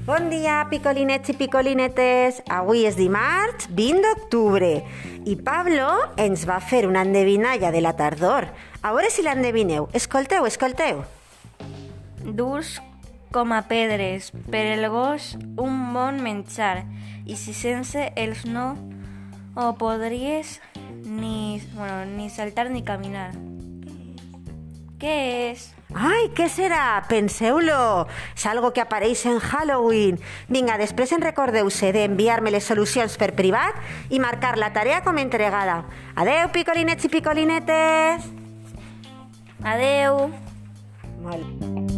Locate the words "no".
18.48-18.72